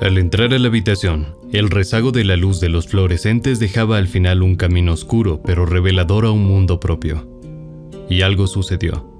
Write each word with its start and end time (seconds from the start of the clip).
Al 0.00 0.16
entrar 0.16 0.54
a 0.54 0.58
la 0.58 0.68
habitación, 0.68 1.34
el 1.52 1.70
rezago 1.70 2.12
de 2.12 2.24
la 2.24 2.36
luz 2.36 2.60
de 2.60 2.68
los 2.68 2.86
fluorescentes 2.86 3.58
dejaba 3.58 3.96
al 3.98 4.06
final 4.06 4.42
un 4.42 4.56
camino 4.56 4.92
oscuro 4.92 5.42
pero 5.44 5.66
revelador 5.66 6.24
a 6.24 6.30
un 6.30 6.44
mundo 6.44 6.78
propio. 6.80 7.26
Y 8.08 8.22
algo 8.22 8.46
sucedió. 8.46 9.10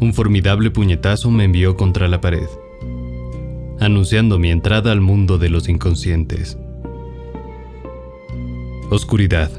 Un 0.00 0.14
formidable 0.14 0.70
puñetazo 0.70 1.30
me 1.30 1.44
envió 1.44 1.76
contra 1.76 2.08
la 2.08 2.20
pared, 2.20 2.48
anunciando 3.80 4.38
mi 4.38 4.50
entrada 4.50 4.92
al 4.92 5.00
mundo 5.00 5.38
de 5.38 5.48
los 5.48 5.68
inconscientes. 5.68 6.56
Oscuridad. 8.90 9.50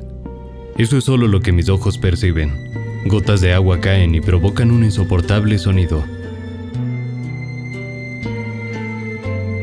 Eso 0.77 0.97
es 0.97 1.03
solo 1.03 1.27
lo 1.27 1.41
que 1.41 1.51
mis 1.51 1.69
ojos 1.69 1.97
perciben. 1.97 2.88
Gotas 3.05 3.41
de 3.41 3.53
agua 3.53 3.79
caen 3.79 4.13
y 4.13 4.21
provocan 4.21 4.71
un 4.71 4.83
insoportable 4.83 5.57
sonido. 5.57 6.03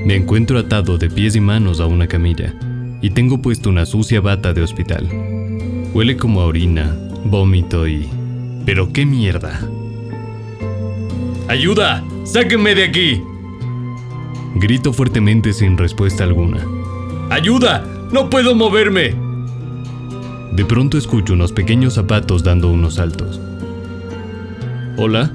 Me 0.04 0.14
encuentro 0.14 0.58
atado 0.58 0.98
de 0.98 1.10
pies 1.10 1.36
y 1.36 1.40
manos 1.40 1.80
a 1.80 1.86
una 1.86 2.06
camilla 2.06 2.54
y 3.02 3.10
tengo 3.10 3.42
puesto 3.42 3.68
una 3.68 3.84
sucia 3.84 4.20
bata 4.20 4.52
de 4.52 4.62
hospital. 4.62 5.08
Huele 5.92 6.16
como 6.16 6.40
a 6.40 6.46
orina, 6.46 6.96
vómito 7.24 7.86
y... 7.86 8.08
¿Pero 8.64 8.92
qué 8.92 9.04
mierda? 9.04 9.60
¡Ayuda! 11.48 12.02
¡Sáquenme 12.24 12.74
de 12.74 12.84
aquí! 12.84 13.22
Grito 14.56 14.92
fuertemente 14.92 15.52
sin 15.52 15.76
respuesta 15.76 16.24
alguna. 16.24 16.64
¡Ayuda! 17.30 17.84
¡No 18.12 18.30
puedo 18.30 18.54
moverme! 18.54 19.25
De 20.52 20.64
pronto 20.64 20.96
escucho 20.96 21.34
unos 21.34 21.52
pequeños 21.52 21.94
zapatos 21.94 22.42
dando 22.42 22.70
unos 22.70 22.94
saltos. 22.94 23.40
¿Hola? 24.96 25.30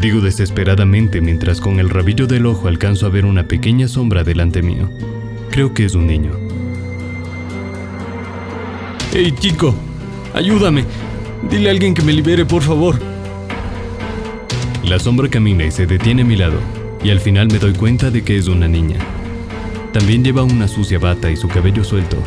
Digo 0.00 0.20
desesperadamente 0.20 1.20
mientras 1.20 1.60
con 1.60 1.80
el 1.80 1.88
rabillo 1.88 2.26
del 2.26 2.46
ojo 2.46 2.68
alcanzo 2.68 3.06
a 3.06 3.08
ver 3.08 3.24
una 3.24 3.48
pequeña 3.48 3.88
sombra 3.88 4.24
delante 4.24 4.62
mío. 4.62 4.90
Creo 5.50 5.72
que 5.72 5.86
es 5.86 5.94
un 5.94 6.06
niño. 6.06 6.32
¡Hey, 9.12 9.34
chico! 9.38 9.74
¡Ayúdame! 10.34 10.84
Dile 11.50 11.68
a 11.68 11.72
alguien 11.72 11.94
que 11.94 12.02
me 12.02 12.12
libere, 12.12 12.44
por 12.44 12.62
favor. 12.62 12.98
La 14.84 14.98
sombra 14.98 15.28
camina 15.28 15.64
y 15.64 15.70
se 15.70 15.86
detiene 15.86 16.22
a 16.22 16.24
mi 16.26 16.36
lado, 16.36 16.60
y 17.02 17.10
al 17.10 17.20
final 17.20 17.48
me 17.48 17.58
doy 17.58 17.72
cuenta 17.72 18.10
de 18.10 18.22
que 18.22 18.36
es 18.36 18.48
una 18.48 18.68
niña. 18.68 18.98
También 19.92 20.22
lleva 20.22 20.42
una 20.42 20.68
sucia 20.68 20.98
bata 20.98 21.30
y 21.30 21.36
su 21.36 21.48
cabello 21.48 21.82
suelto. 21.82 22.18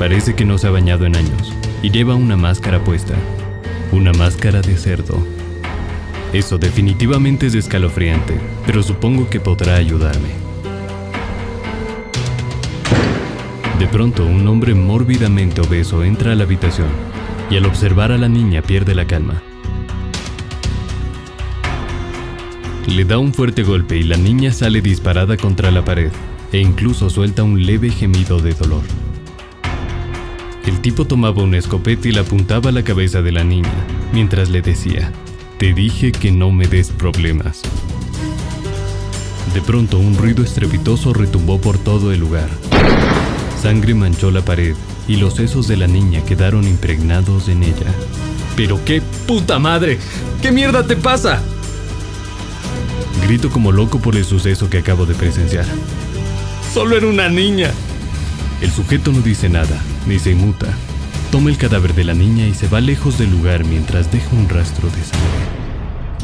Parece 0.00 0.34
que 0.34 0.46
no 0.46 0.56
se 0.56 0.66
ha 0.66 0.70
bañado 0.70 1.04
en 1.04 1.14
años, 1.14 1.52
y 1.82 1.90
lleva 1.90 2.14
una 2.14 2.34
máscara 2.34 2.82
puesta. 2.82 3.12
Una 3.92 4.14
máscara 4.14 4.62
de 4.62 4.74
cerdo. 4.78 5.22
Eso 6.32 6.56
definitivamente 6.56 7.48
es 7.48 7.54
escalofriante, 7.54 8.40
pero 8.64 8.82
supongo 8.82 9.28
que 9.28 9.40
podrá 9.40 9.74
ayudarme. 9.74 10.30
De 13.78 13.86
pronto, 13.88 14.24
un 14.24 14.48
hombre 14.48 14.74
mórbidamente 14.74 15.60
obeso 15.60 16.02
entra 16.02 16.32
a 16.32 16.34
la 16.34 16.44
habitación 16.44 16.88
y 17.50 17.58
al 17.58 17.66
observar 17.66 18.10
a 18.10 18.16
la 18.16 18.30
niña 18.30 18.62
pierde 18.62 18.94
la 18.94 19.06
calma. 19.06 19.42
Le 22.86 23.04
da 23.04 23.18
un 23.18 23.34
fuerte 23.34 23.64
golpe 23.64 23.98
y 23.98 24.04
la 24.04 24.16
niña 24.16 24.50
sale 24.50 24.80
disparada 24.80 25.36
contra 25.36 25.70
la 25.70 25.84
pared 25.84 26.10
e 26.52 26.58
incluso 26.58 27.10
suelta 27.10 27.42
un 27.42 27.66
leve 27.66 27.90
gemido 27.90 28.40
de 28.40 28.54
dolor. 28.54 29.09
El 30.66 30.80
tipo 30.80 31.06
tomaba 31.06 31.42
una 31.42 31.58
escopeta 31.58 32.08
y 32.08 32.12
la 32.12 32.20
apuntaba 32.20 32.70
a 32.70 32.72
la 32.72 32.84
cabeza 32.84 33.22
de 33.22 33.32
la 33.32 33.44
niña, 33.44 33.72
mientras 34.12 34.50
le 34.50 34.62
decía, 34.62 35.10
te 35.58 35.72
dije 35.72 36.12
que 36.12 36.30
no 36.30 36.50
me 36.50 36.66
des 36.66 36.90
problemas. 36.90 37.62
De 39.54 39.60
pronto 39.62 39.98
un 39.98 40.16
ruido 40.16 40.44
estrepitoso 40.44 41.12
retumbó 41.12 41.60
por 41.60 41.78
todo 41.78 42.12
el 42.12 42.20
lugar. 42.20 42.48
Sangre 43.60 43.94
manchó 43.94 44.30
la 44.30 44.42
pared 44.42 44.74
y 45.08 45.16
los 45.16 45.34
sesos 45.34 45.66
de 45.66 45.76
la 45.76 45.86
niña 45.86 46.24
quedaron 46.24 46.64
impregnados 46.64 47.48
en 47.48 47.62
ella. 47.62 47.94
¿Pero 48.56 48.78
qué 48.84 49.02
puta 49.26 49.58
madre? 49.58 49.98
¿Qué 50.40 50.52
mierda 50.52 50.86
te 50.86 50.94
pasa? 50.94 51.42
Grito 53.26 53.50
como 53.50 53.72
loco 53.72 53.98
por 53.98 54.16
el 54.16 54.24
suceso 54.24 54.70
que 54.70 54.78
acabo 54.78 55.04
de 55.04 55.14
presenciar. 55.14 55.64
Solo 56.72 56.96
era 56.96 57.06
una 57.06 57.28
niña. 57.28 57.72
El 58.60 58.70
sujeto 58.70 59.10
no 59.12 59.20
dice 59.20 59.48
nada, 59.48 59.80
ni 60.06 60.18
se 60.18 60.32
inmuta. 60.32 60.66
Toma 61.30 61.50
el 61.50 61.56
cadáver 61.56 61.94
de 61.94 62.04
la 62.04 62.14
niña 62.14 62.46
y 62.46 62.54
se 62.54 62.68
va 62.68 62.80
lejos 62.80 63.18
del 63.18 63.30
lugar 63.30 63.64
mientras 63.64 64.12
deja 64.12 64.28
un 64.36 64.48
rastro 64.48 64.88
de 64.90 65.02
sangre. 65.02 65.60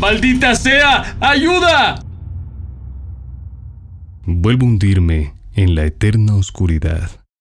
¡Maldita 0.00 0.54
sea! 0.54 1.16
¡Ayuda! 1.20 2.02
Vuelvo 4.26 4.66
a 4.66 4.68
hundirme 4.68 5.34
en 5.54 5.74
la 5.74 5.84
eterna 5.84 6.34
oscuridad. 6.34 7.10